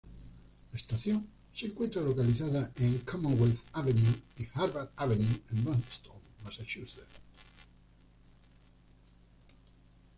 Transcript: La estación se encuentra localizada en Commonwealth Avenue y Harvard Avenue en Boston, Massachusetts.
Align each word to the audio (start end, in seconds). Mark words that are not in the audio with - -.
La 0.71 0.79
estación 0.79 1.27
se 1.53 1.67
encuentra 1.67 2.01
localizada 2.01 2.71
en 2.77 2.97
Commonwealth 3.01 3.59
Avenue 3.73 4.15
y 4.35 4.47
Harvard 4.55 4.89
Avenue 4.95 5.41
en 5.51 5.63
Boston, 5.63 6.15
Massachusetts. 6.43 7.05